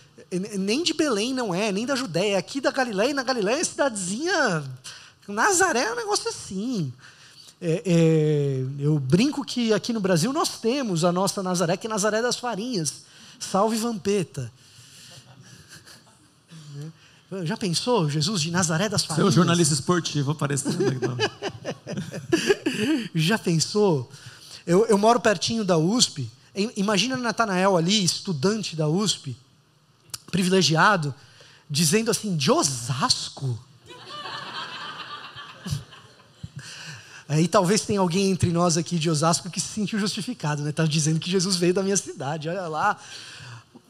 [0.59, 3.61] nem de Belém não é, nem da Judéia, é aqui da Galiléia, e na Galiléia
[3.61, 4.65] é cidadezinha.
[5.27, 6.93] Nazaré é um negócio assim.
[7.63, 11.91] É, é, eu brinco que aqui no Brasil nós temos a nossa Nazaré, que é
[11.91, 13.03] Nazaré das Farinhas.
[13.39, 14.51] Salve Vampeta.
[17.45, 19.33] Já pensou Jesus de Nazaré das Farinhas?
[19.33, 20.79] Seu jornalista esportivo aparecendo.
[23.15, 24.11] Já pensou?
[24.67, 26.29] Eu, eu moro pertinho da USP.
[26.77, 29.37] Imagina Natanael ali, estudante da USP,
[30.31, 31.15] privilegiado,
[31.69, 33.59] dizendo assim, de Osasco.
[37.31, 40.71] Aí talvez tenha alguém entre nós aqui de Osasco que se sentiu justificado, né?
[40.71, 42.97] Está dizendo que Jesus veio da minha cidade, olha lá.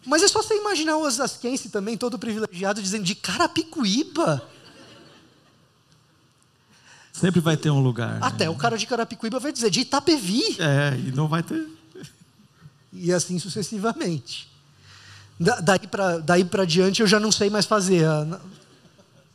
[0.05, 4.47] Mas é só você imaginar o osasquense também, todo privilegiado, dizendo de Carapicuíba.
[7.15, 8.13] Sempre vai ter um lugar.
[8.13, 8.19] Né?
[8.21, 8.51] Até né?
[8.51, 10.59] o cara de Carapicuíba vai dizer de Itapevi.
[10.59, 11.67] É, e não vai ter.
[12.93, 14.51] E assim sucessivamente.
[15.39, 18.05] Da, daí para daí diante eu já não sei mais fazer.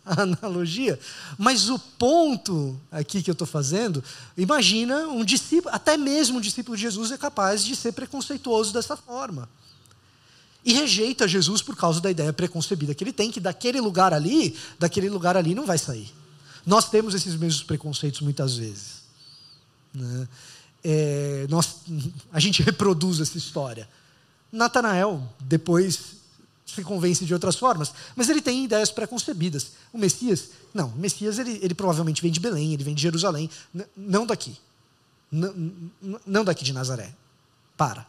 [0.05, 0.99] A, analogia,
[1.37, 4.03] mas o ponto aqui que eu estou fazendo,
[4.37, 8.95] imagina um discípulo, até mesmo um discípulo de Jesus é capaz de ser preconceituoso dessa
[8.95, 9.49] forma.
[10.63, 14.57] E rejeita Jesus por causa da ideia preconcebida que ele tem, que daquele lugar ali,
[14.79, 16.11] daquele lugar ali não vai sair.
[16.65, 19.03] Nós temos esses mesmos preconceitos muitas vezes.
[19.93, 20.27] Né?
[20.83, 21.81] É, nós,
[22.33, 23.87] a gente reproduz essa história.
[24.51, 26.15] Natanael, depois
[26.65, 29.71] se convence de outras formas, mas ele tem ideias preconcebidas.
[29.93, 33.49] O Messias, não, o Messias ele, ele provavelmente vem de Belém, ele vem de Jerusalém,
[33.95, 34.57] não daqui.
[36.25, 37.13] não daqui de Nazaré.
[37.77, 38.07] Para.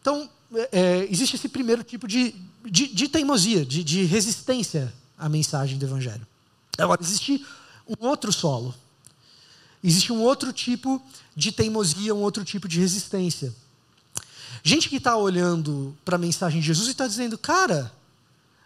[0.00, 5.28] Então, é, é, existe esse primeiro tipo de, de, de teimosia, de, de resistência à
[5.28, 6.26] mensagem do Evangelho.
[6.78, 7.44] Agora, existe
[7.86, 8.74] um outro solo.
[9.82, 11.02] Existe um outro tipo
[11.34, 13.54] de teimosia, um outro tipo de resistência.
[14.62, 17.90] Gente que está olhando para a mensagem de Jesus e está dizendo, cara,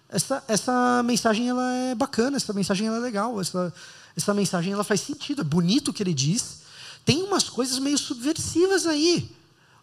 [0.09, 3.73] essa, essa mensagem ela é bacana, essa mensagem ela é legal, essa,
[4.17, 6.63] essa mensagem ela faz sentido, é bonito o que ele diz.
[7.05, 9.31] Tem umas coisas meio subversivas aí.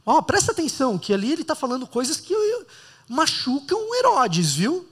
[0.06, 2.34] Ó, presta atenção, que ali ele está falando coisas que
[3.08, 4.88] machucam Herodes, viu?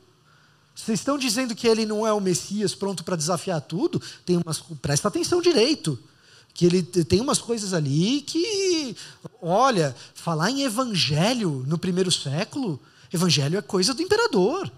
[0.76, 4.02] Vocês estão dizendo que ele não é o Messias pronto para desafiar tudo?
[4.26, 6.00] Tem umas, presta atenção direito
[6.54, 8.96] que ele tem umas coisas ali que,
[9.42, 12.80] olha, falar em evangelho no primeiro século,
[13.14, 14.64] evangelho é coisa do imperador.
[14.64, 14.72] Ele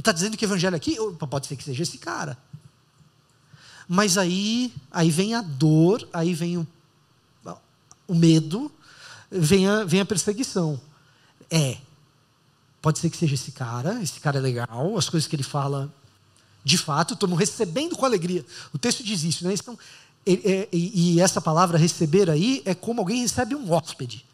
[0.00, 0.96] está dizendo que evangelho aqui,
[1.30, 2.36] pode ser que seja esse cara.
[3.88, 6.66] Mas aí, aí vem a dor, aí vem o,
[8.06, 8.70] o medo,
[9.30, 10.80] vem a, vem a perseguição.
[11.50, 11.78] É,
[12.82, 15.92] pode ser que seja esse cara, esse cara é legal, as coisas que ele fala,
[16.62, 18.44] de fato, estamos recebendo com alegria.
[18.72, 19.54] O texto diz isso, né?
[19.54, 19.78] Estão
[20.32, 24.24] e, e, e, essa palavra receber aí é como alguém recebe um hóspede.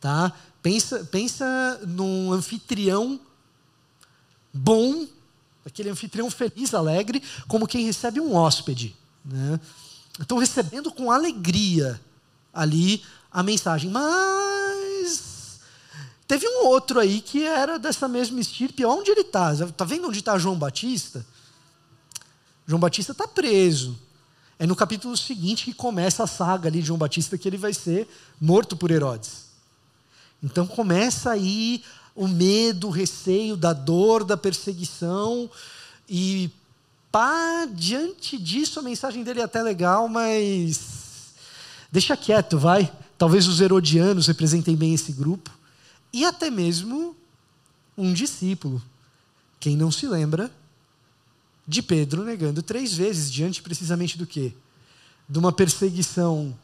[0.00, 0.32] Tá?
[0.62, 3.18] Pensa, pensa num anfitrião
[4.52, 5.06] bom,
[5.64, 8.94] aquele anfitrião feliz, alegre, como quem recebe um hóspede.
[9.24, 9.60] Né?
[10.20, 12.00] Estão recebendo com alegria
[12.52, 13.90] ali a mensagem.
[13.90, 15.60] Mas
[16.26, 18.84] teve um outro aí que era dessa mesma estirpe.
[18.84, 19.52] Onde ele está?
[19.52, 21.24] Está vendo onde está João Batista?
[22.66, 23.96] João Batista está preso.
[24.58, 27.74] É no capítulo seguinte que começa a saga ali de João Batista que ele vai
[27.74, 28.08] ser
[28.40, 29.46] morto por Herodes.
[30.42, 31.82] Então começa aí
[32.14, 35.50] o medo, o receio da dor, da perseguição
[36.08, 36.50] e
[37.12, 41.34] pá, diante disso a mensagem dele é até legal, mas
[41.92, 42.90] deixa quieto, vai.
[43.18, 45.50] Talvez os herodianos representem bem esse grupo
[46.12, 47.14] e até mesmo
[47.96, 48.82] um discípulo.
[49.60, 50.50] Quem não se lembra
[51.66, 54.52] de Pedro negando três vezes, diante precisamente do quê?
[55.28, 56.56] De uma perseguição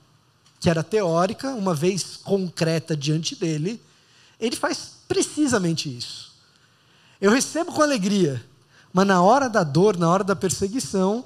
[0.60, 3.80] que era teórica, uma vez concreta diante dele,
[4.38, 6.32] ele faz precisamente isso.
[7.20, 8.44] Eu recebo com alegria,
[8.92, 11.24] mas na hora da dor, na hora da perseguição,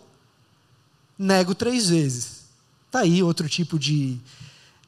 [1.18, 2.44] nego três vezes.
[2.86, 4.18] Está aí outro tipo de,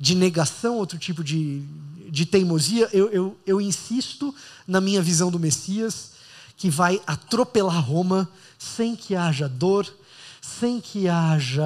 [0.01, 1.63] de negação, outro tipo de,
[2.11, 4.35] de teimosia, eu, eu, eu insisto
[4.67, 6.13] na minha visão do Messias,
[6.57, 9.87] que vai atropelar Roma sem que haja dor,
[10.41, 11.65] sem que haja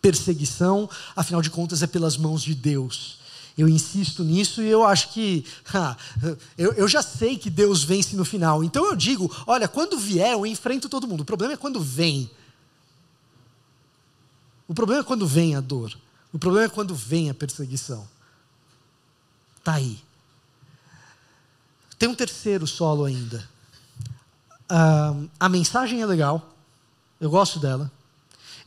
[0.00, 3.18] perseguição, afinal de contas é pelas mãos de Deus.
[3.56, 5.44] Eu insisto nisso e eu acho que.
[5.72, 5.96] Ha,
[6.58, 8.62] eu, eu já sei que Deus vence no final.
[8.62, 11.22] Então eu digo: olha, quando vier, eu enfrento todo mundo.
[11.22, 12.30] O problema é quando vem.
[14.68, 15.96] O problema é quando vem a dor.
[16.32, 18.06] O problema é quando vem a perseguição.
[19.56, 19.98] Está aí.
[21.98, 23.48] Tem um terceiro solo ainda.
[24.70, 26.54] Uh, a mensagem é legal.
[27.20, 27.90] Eu gosto dela.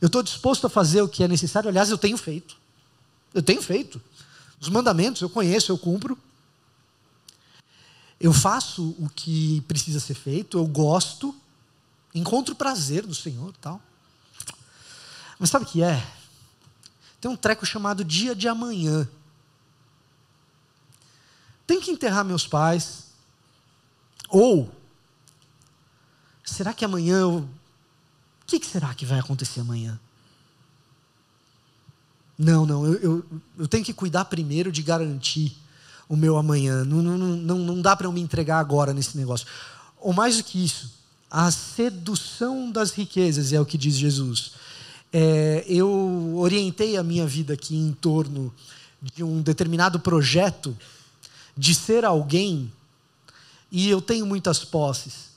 [0.00, 1.68] Eu estou disposto a fazer o que é necessário.
[1.68, 2.56] Aliás, eu tenho feito.
[3.34, 4.00] Eu tenho feito.
[4.60, 6.18] Os mandamentos eu conheço, eu cumpro.
[8.20, 11.34] Eu faço o que precisa ser feito, eu gosto,
[12.14, 13.80] encontro prazer no Senhor tal.
[15.38, 16.06] Mas sabe o que é?
[17.18, 19.08] Tem um treco chamado dia de amanhã.
[21.66, 23.04] Tenho que enterrar meus pais.
[24.28, 24.70] Ou,
[26.50, 27.38] será que amanhã eu.
[27.38, 29.98] O que, que será que vai acontecer amanhã?
[32.36, 33.24] Não, não, eu, eu,
[33.58, 35.56] eu tenho que cuidar primeiro de garantir
[36.08, 36.84] o meu amanhã.
[36.84, 39.46] Não, não, não, não dá para eu me entregar agora nesse negócio.
[40.00, 40.90] Ou mais do que isso,
[41.30, 44.52] a sedução das riquezas é o que diz Jesus.
[45.12, 48.52] É, eu orientei a minha vida aqui em torno
[49.00, 50.76] de um determinado projeto
[51.56, 52.72] de ser alguém
[53.70, 55.29] e eu tenho muitas posses.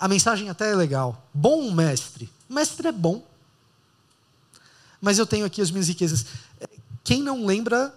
[0.00, 1.28] A mensagem até é legal.
[1.32, 2.28] Bom mestre.
[2.48, 3.22] Mestre é bom
[5.00, 6.26] mas eu tenho aqui as minhas riquezas.
[7.02, 7.94] Quem não lembra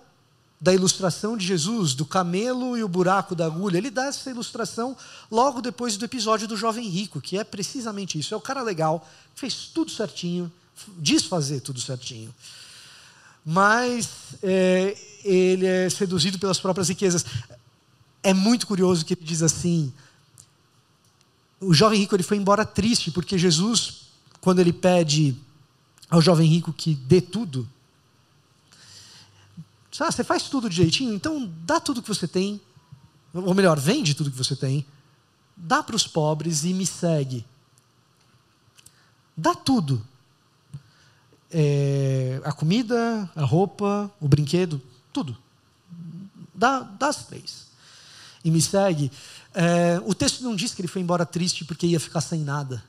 [0.59, 3.77] da ilustração de Jesus, do camelo e o buraco da agulha?
[3.77, 4.95] Ele dá essa ilustração
[5.29, 8.33] logo depois do episódio do jovem rico, que é precisamente isso.
[8.33, 10.51] É o cara legal, fez tudo certinho,
[10.97, 12.33] diz fazer tudo certinho.
[13.45, 14.07] Mas
[14.41, 17.25] é, ele é seduzido pelas próprias riquezas.
[18.21, 19.91] É muito curioso que ele diz assim:
[21.65, 24.07] o jovem rico ele foi embora triste, porque Jesus,
[24.41, 25.35] quando ele pede
[26.09, 27.67] ao jovem rico que dê tudo.
[29.99, 32.59] Ah, você faz tudo direitinho, então dá tudo que você tem,
[33.33, 34.85] ou melhor, vende tudo que você tem,
[35.55, 37.45] dá para os pobres e me segue.
[39.35, 40.05] Dá tudo.
[41.49, 45.37] É, a comida, a roupa, o brinquedo, tudo.
[46.53, 47.67] Dá, dá as três.
[48.43, 49.11] E me segue.
[49.53, 52.83] É, o texto não diz que ele foi embora triste porque ia ficar sem nada.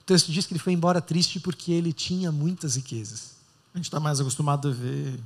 [0.00, 3.32] O texto diz que ele foi embora triste porque ele tinha muitas riquezas.
[3.72, 5.18] A gente está mais acostumado a ver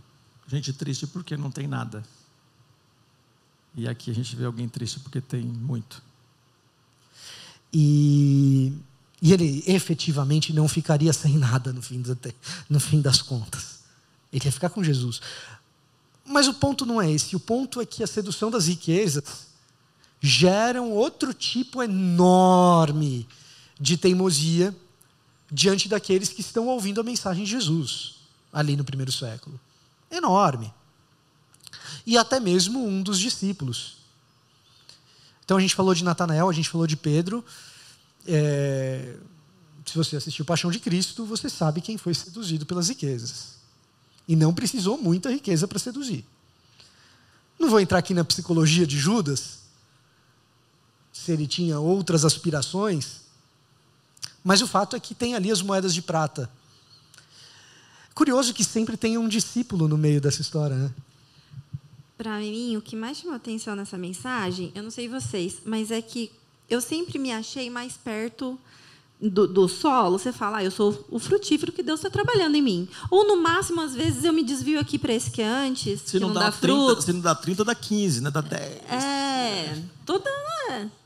[0.48, 2.02] gente triste porque não tem nada.
[3.74, 6.02] E aqui a gente vê alguém triste porque tem muito.
[7.72, 8.72] E,
[9.20, 12.18] e ele efetivamente não ficaria sem nada no fim, do,
[12.68, 13.80] no fim das contas.
[14.32, 15.20] Ele ia ficar com Jesus.
[16.24, 17.36] Mas o ponto não é esse.
[17.36, 19.48] O ponto é que a sedução das riquezas
[20.20, 23.26] gera um outro tipo enorme
[23.80, 24.74] de teimosia
[25.50, 28.16] diante daqueles que estão ouvindo a mensagem de Jesus,
[28.52, 29.58] ali no primeiro século.
[30.10, 30.72] Enorme.
[32.06, 33.98] E até mesmo um dos discípulos.
[35.44, 37.44] Então a gente falou de Natanael, a gente falou de Pedro.
[38.26, 39.16] É...
[39.86, 43.56] Se você assistiu Paixão de Cristo, você sabe quem foi seduzido pelas riquezas.
[44.26, 46.26] E não precisou muita riqueza para seduzir.
[47.58, 49.60] Não vou entrar aqui na psicologia de Judas,
[51.24, 53.22] se ele tinha outras aspirações,
[54.44, 56.48] mas o fato é que tem ali as moedas de prata.
[58.14, 60.94] Curioso que sempre tem um discípulo no meio dessa história, né?
[62.16, 66.00] Para mim, o que mais chamou atenção nessa mensagem, eu não sei vocês, mas é
[66.00, 66.30] que
[66.70, 68.58] eu sempre me achei mais perto
[69.20, 72.62] do, do, solo, você fala, ah, eu sou o frutífero que Deus está trabalhando em
[72.62, 72.88] mim.
[73.10, 76.12] Ou, no máximo, às vezes, eu me desvio aqui para esse que é antes, se
[76.12, 77.02] que não, não dá, dá 30, fruto.
[77.02, 78.30] Se não dá 30, dá 15, né?
[78.30, 78.62] dá 10.
[78.90, 80.30] É, toda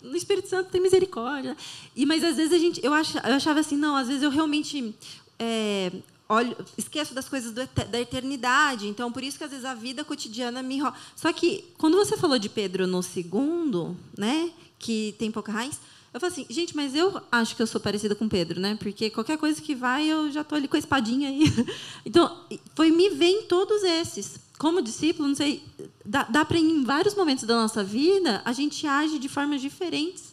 [0.02, 1.56] no Espírito Santo tem misericórdia.
[1.94, 4.30] E mas às vezes a gente, eu, ach, eu achava assim, não, às vezes eu
[4.30, 4.94] realmente
[5.38, 5.92] é,
[6.28, 8.86] olho, esqueço das coisas do, da eternidade.
[8.86, 10.80] Então por isso que às vezes a vida cotidiana me
[11.14, 15.80] Só que quando você falou de Pedro no segundo, né, que tem pouca raiz,
[16.12, 18.76] eu falei assim, gente, mas eu acho que eu sou parecida com Pedro, né?
[18.76, 21.44] Porque qualquer coisa que vai, eu já estou ali com a espadinha aí.
[22.04, 22.44] Então,
[22.74, 25.66] foi me ver em todos esses como discípulo, não sei,
[26.06, 30.32] dá, dá para em vários momentos da nossa vida a gente age de formas diferentes,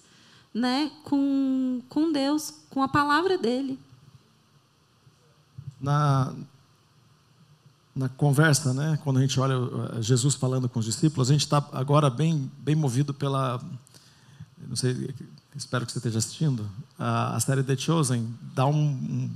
[0.54, 3.80] né, com, com Deus, com a palavra dele.
[5.82, 6.36] Na
[7.96, 11.42] na conversa, né, quando a gente olha uh, Jesus falando com os discípulos, a gente
[11.42, 13.60] está agora bem bem movido pela,
[14.68, 15.10] não sei,
[15.56, 19.30] espero que você esteja assistindo a, série The Chosen, dá um, um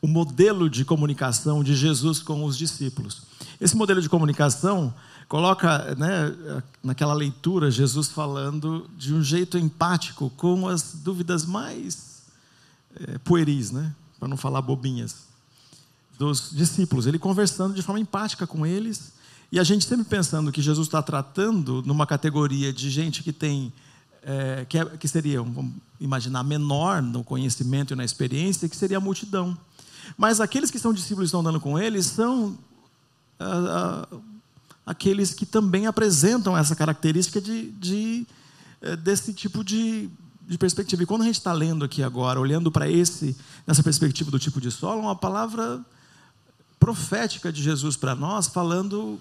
[0.00, 3.22] o modelo de comunicação de Jesus com os discípulos.
[3.60, 4.94] Esse modelo de comunicação
[5.28, 12.22] coloca né, naquela leitura Jesus falando de um jeito empático com as dúvidas mais
[12.94, 15.26] é, pueris, né, para não falar bobinhas,
[16.16, 17.06] dos discípulos.
[17.06, 19.12] Ele conversando de forma empática com eles
[19.50, 23.72] e a gente sempre pensando que Jesus está tratando numa categoria de gente que tem
[24.22, 28.98] é, que, é, que seria, vamos imaginar, menor no conhecimento e na experiência, que seria
[28.98, 29.56] a multidão.
[30.16, 32.56] Mas aqueles que são discípulos e estão andando com ele são
[33.38, 34.18] ah, ah,
[34.86, 38.26] aqueles que também apresentam essa característica de, de
[38.80, 40.08] eh, desse tipo de,
[40.46, 41.02] de, perspectiva.
[41.02, 44.60] E quando a gente está lendo aqui agora, olhando para esse, nessa perspectiva do tipo
[44.60, 45.84] de solo, uma palavra
[46.80, 49.20] profética de Jesus para nós, falando,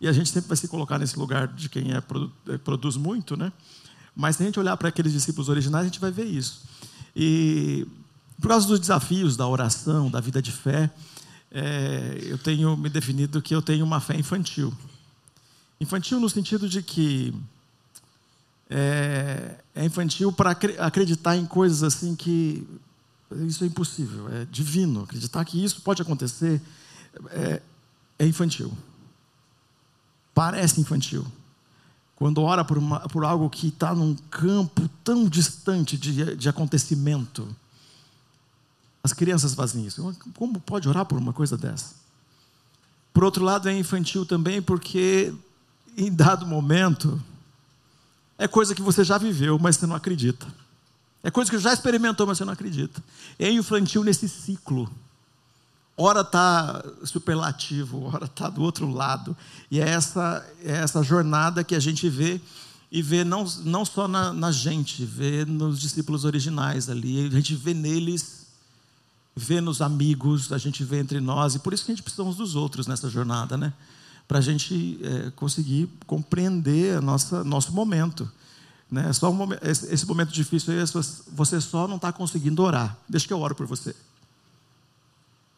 [0.00, 2.02] e a gente sempre vai se colocar nesse lugar de quem é,
[2.48, 3.52] eh, produz muito, né?
[4.14, 6.62] Mas se a gente olhar para aqueles discípulos originais, a gente vai ver isso.
[7.14, 7.86] E
[8.40, 10.90] por causa dos desafios da oração, da vida de fé,
[11.50, 14.72] é, eu tenho me definido que eu tenho uma fé infantil.
[15.80, 17.34] Infantil no sentido de que
[18.68, 22.66] é, é infantil para acreditar em coisas assim que
[23.46, 25.02] isso é impossível, é divino.
[25.02, 26.60] Acreditar que isso pode acontecer
[27.30, 27.62] é,
[28.18, 28.72] é infantil.
[30.34, 31.26] Parece infantil.
[32.20, 37.48] Quando ora por, uma, por algo que está num campo tão distante de, de acontecimento,
[39.02, 40.14] as crianças fazem isso.
[40.34, 41.94] Como pode orar por uma coisa dessa?
[43.10, 45.32] Por outro lado, é infantil também porque,
[45.96, 47.18] em dado momento,
[48.36, 50.46] é coisa que você já viveu, mas você não acredita.
[51.22, 53.02] É coisa que já experimentou, mas você não acredita.
[53.38, 54.90] É infantil nesse ciclo.
[55.96, 59.36] Ora está superlativo, ora está do outro lado.
[59.70, 62.40] E é essa, é essa jornada que a gente vê,
[62.90, 67.54] e vê não, não só na, na gente, vê nos discípulos originais ali, a gente
[67.54, 68.40] vê neles
[69.40, 72.22] vê nos amigos, a gente vê entre nós, e por isso que a gente precisa
[72.22, 73.72] uns dos outros nessa jornada, né?
[74.26, 78.30] Para a gente é, conseguir compreender nossa nosso momento.
[78.90, 79.12] Né?
[79.12, 80.84] Só um momento, esse momento difícil aí,
[81.32, 82.96] você só não está conseguindo orar.
[83.08, 83.94] Deixa que eu oro por você.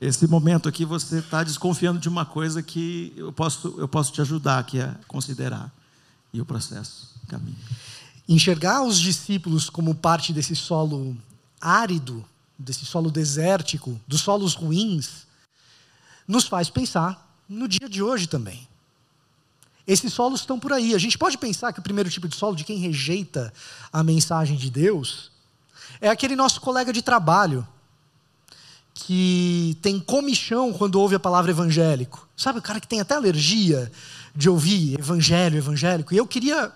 [0.03, 4.21] Esse momento aqui você está desconfiando de uma coisa que eu posso, eu posso te
[4.21, 5.73] ajudar aqui a considerar.
[6.33, 7.57] E o processo caminha.
[8.29, 11.17] Enxergar os discípulos como parte desse solo
[11.61, 12.25] árido
[12.59, 15.25] desse solo desértico, dos solos ruins,
[16.27, 18.67] nos faz pensar no dia de hoje também.
[19.87, 20.97] Esses solos estão por aí.
[20.97, 23.55] A gente pode pensar que o primeiro tipo de solo de quem rejeita
[23.93, 25.31] a mensagem de Deus
[26.01, 27.65] é aquele nosso colega de trabalho
[28.95, 32.29] que tem comichão quando ouve a palavra evangélico.
[32.37, 33.91] Sabe, o cara que tem até alergia
[34.35, 36.15] de ouvir evangelho, evangélico.
[36.15, 36.73] E eu queria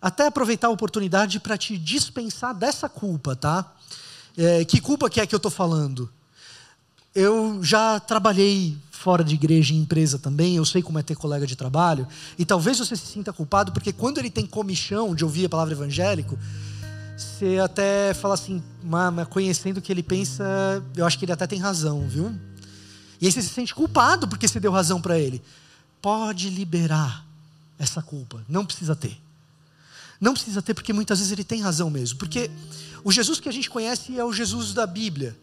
[0.00, 3.72] até aproveitar a oportunidade para te dispensar dessa culpa, tá?
[4.36, 6.10] É, que culpa que é que eu estou falando?
[7.14, 11.46] Eu já trabalhei fora de igreja e empresa também, eu sei como é ter colega
[11.46, 12.06] de trabalho,
[12.38, 15.74] e talvez você se sinta culpado, porque quando ele tem comichão de ouvir a palavra
[15.74, 16.38] evangélico,
[17.16, 20.44] você até fala assim, mas conhecendo o que ele pensa,
[20.94, 22.38] eu acho que ele até tem razão, viu?
[23.20, 25.42] E aí você se sente culpado porque você deu razão para ele.
[26.02, 27.24] Pode liberar
[27.78, 29.18] essa culpa, não precisa ter.
[30.20, 32.18] Não precisa ter, porque muitas vezes ele tem razão mesmo.
[32.18, 32.50] Porque
[33.04, 35.36] o Jesus que a gente conhece é o Jesus da Bíblia.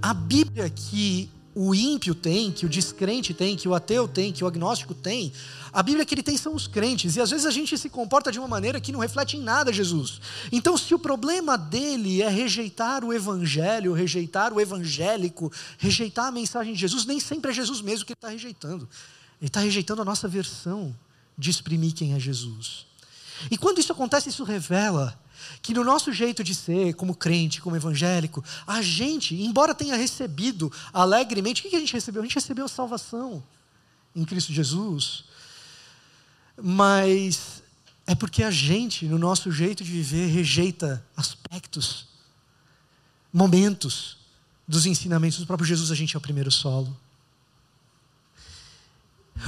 [0.00, 4.42] A Bíblia que o ímpio tem, que o descrente tem, que o ateu tem, que
[4.42, 5.32] o agnóstico tem,
[5.72, 7.16] a Bíblia que ele tem são os crentes.
[7.16, 9.72] E às vezes a gente se comporta de uma maneira que não reflete em nada
[9.72, 10.20] Jesus.
[10.50, 16.74] Então, se o problema dele é rejeitar o evangelho, rejeitar o evangélico, rejeitar a mensagem
[16.74, 18.88] de Jesus, nem sempre é Jesus mesmo que ele está rejeitando.
[19.40, 20.94] Ele está rejeitando a nossa versão
[21.36, 22.86] de exprimir quem é Jesus.
[23.50, 25.18] E quando isso acontece, isso revela
[25.60, 30.72] que no nosso jeito de ser, como crente, como evangélico, a gente, embora tenha recebido
[30.92, 32.22] alegremente, o que a gente recebeu?
[32.22, 33.42] A gente recebeu salvação
[34.14, 35.24] em Cristo Jesus.
[36.60, 37.62] Mas
[38.06, 42.06] é porque a gente, no nosso jeito de viver, rejeita aspectos,
[43.32, 44.18] momentos
[44.66, 46.96] dos ensinamentos do próprio Jesus, a gente é o primeiro solo.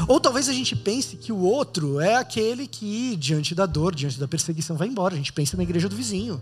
[0.09, 4.19] Ou talvez a gente pense que o outro é aquele que, diante da dor, diante
[4.19, 5.15] da perseguição, vai embora.
[5.15, 6.41] A gente pensa na igreja do vizinho.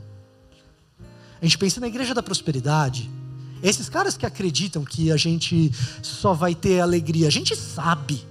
[1.40, 3.10] A gente pensa na igreja da prosperidade.
[3.62, 5.70] Esses caras que acreditam que a gente
[6.02, 8.24] só vai ter alegria, a gente sabe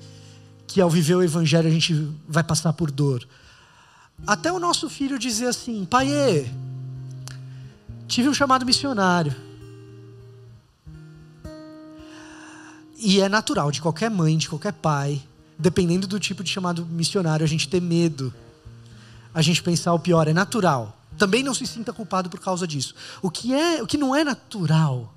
[0.66, 1.94] que ao viver o evangelho a gente
[2.28, 3.28] vai passar por dor.
[4.26, 6.08] Até o nosso filho dizer assim: pai,
[8.08, 9.36] tive um chamado missionário.
[13.04, 15.20] E é natural de qualquer mãe, de qualquer pai,
[15.58, 18.32] dependendo do tipo de chamado missionário, a gente ter medo.
[19.34, 20.96] A gente pensar o pior, é natural.
[21.18, 22.94] Também não se sinta culpado por causa disso.
[23.20, 25.12] O que é, o que não é natural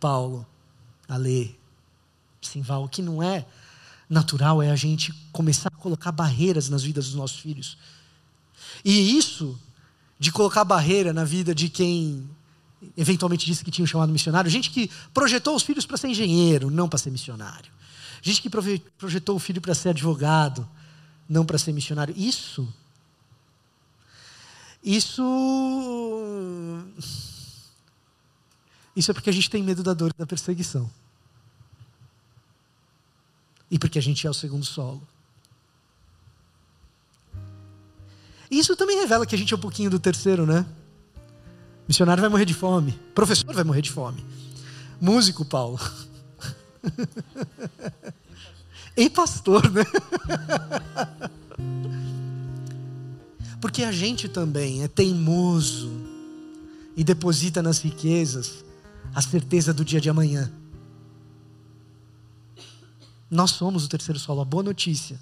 [0.00, 0.46] Paulo,
[1.06, 1.58] Ale,
[2.40, 3.44] Simval, o que não é
[4.08, 7.76] natural é a gente começar a colocar barreiras nas vidas dos nossos filhos.
[8.82, 9.58] E isso,
[10.18, 12.28] de colocar barreira na vida de quem
[12.96, 16.70] eventualmente disse que tinha um chamado missionário, gente que projetou os filhos para ser engenheiro,
[16.70, 17.70] não para ser missionário.
[18.20, 20.68] Gente que projetou o filho para ser advogado,
[21.28, 22.14] não para ser missionário.
[22.16, 22.68] Isso.
[24.82, 25.22] Isso.
[28.96, 30.90] Isso é porque a gente tem medo da dor e da perseguição.
[33.70, 35.06] E porque a gente é o segundo solo.
[38.50, 40.66] Isso também revela que a gente é um pouquinho do terceiro, né?
[41.88, 42.92] Missionário vai morrer de fome.
[43.14, 44.22] Professor vai morrer de fome.
[45.00, 45.80] Músico, Paulo.
[48.94, 49.82] e pastor, né?
[53.58, 55.90] Porque a gente também é teimoso
[56.94, 58.62] e deposita nas riquezas
[59.14, 60.52] a certeza do dia de amanhã.
[63.30, 64.42] Nós somos o terceiro solo.
[64.42, 65.18] A boa notícia.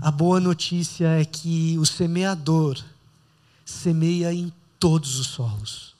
[0.00, 2.78] A boa notícia é que o semeador
[3.64, 5.90] semeia em todos os solos.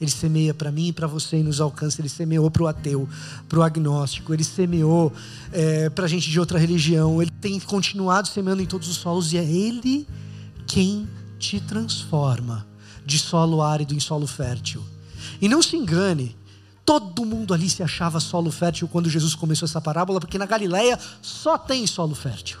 [0.00, 2.00] Ele semeia para mim e para você e nos alcança.
[2.00, 3.08] Ele semeou para o ateu,
[3.48, 4.32] para o agnóstico.
[4.32, 5.12] Ele semeou
[5.52, 7.20] é, para gente de outra religião.
[7.20, 10.06] Ele tem continuado semeando em todos os solos e é Ele
[10.66, 12.66] quem te transforma
[13.04, 14.84] de solo árido em solo fértil.
[15.40, 16.36] E não se engane,
[16.84, 20.98] todo mundo ali se achava solo fértil quando Jesus começou essa parábola, porque na Galileia
[21.20, 22.58] só tem solo fértil.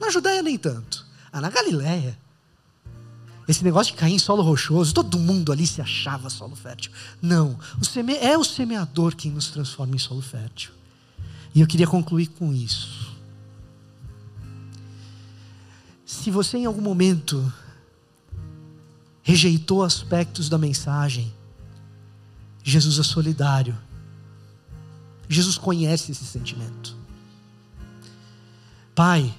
[0.00, 1.06] Na Judéia nem tanto.
[1.32, 2.18] Ah, na Galileia
[3.50, 6.92] esse negócio de cair em solo rochoso, todo mundo ali se achava solo fértil.
[7.20, 8.14] Não, o seme...
[8.14, 10.70] é o semeador quem nos transforma em solo fértil.
[11.52, 13.10] E eu queria concluir com isso.
[16.06, 17.52] Se você em algum momento
[19.20, 21.32] rejeitou aspectos da mensagem,
[22.62, 23.76] Jesus é solidário.
[25.28, 26.96] Jesus conhece esse sentimento.
[28.94, 29.34] Pai,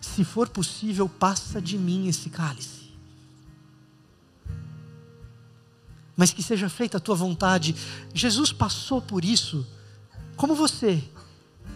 [0.00, 2.77] se for possível, passa de mim esse cálice.
[6.18, 7.76] Mas que seja feita a tua vontade.
[8.12, 9.64] Jesus passou por isso,
[10.36, 11.00] como você,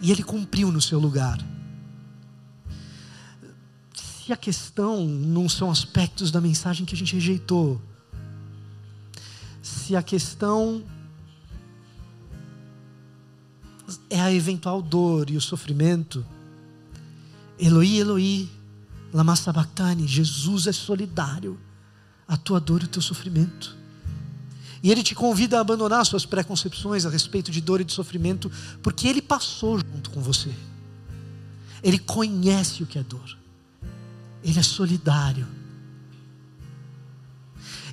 [0.00, 1.38] e ele cumpriu no seu lugar.
[3.94, 7.80] Se a questão não são aspectos da mensagem que a gente rejeitou,
[9.62, 10.82] se a questão
[14.10, 16.26] é a eventual dor e o sofrimento,
[17.60, 18.50] Eloi, Eloi,
[19.14, 21.60] lama sabachthani, Jesus é solidário
[22.26, 23.81] à tua dor e ao teu sofrimento.
[24.82, 28.50] E ele te convida a abandonar suas preconcepções a respeito de dor e de sofrimento,
[28.82, 30.50] porque ele passou junto com você.
[31.82, 33.38] Ele conhece o que é dor.
[34.42, 35.46] Ele é solidário.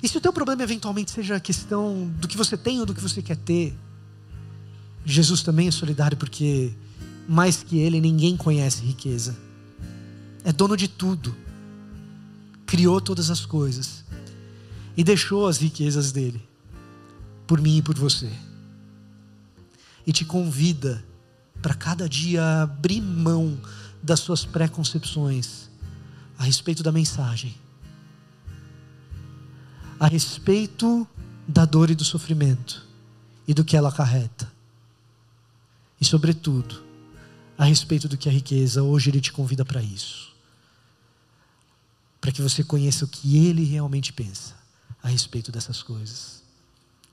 [0.02, 2.94] E se o teu problema eventualmente seja a questão do que você tem ou do
[2.94, 3.76] que você quer ter,
[5.04, 6.74] Jesus também é solidário porque
[7.28, 9.36] mais que ele ninguém conhece riqueza.
[10.42, 11.36] É dono de tudo.
[12.66, 14.04] Criou todas as coisas
[14.96, 16.49] e deixou as riquezas dele
[17.50, 18.30] por mim e por você.
[20.06, 21.04] E te convida
[21.60, 23.60] para cada dia abrir mão
[24.00, 25.68] das suas preconcepções
[26.38, 27.56] a respeito da mensagem,
[29.98, 31.04] a respeito
[31.48, 32.86] da dor e do sofrimento
[33.48, 34.48] e do que ela acarreta.
[36.00, 36.84] E, sobretudo,
[37.58, 40.32] a respeito do que a riqueza, hoje Ele te convida para isso.
[42.20, 44.54] Para que você conheça o que Ele realmente pensa
[45.02, 46.39] a respeito dessas coisas.